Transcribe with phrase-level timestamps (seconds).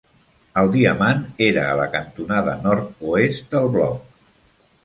[0.61, 1.19] El diamant
[1.49, 4.13] era a la cantonada nord-oest del bloc.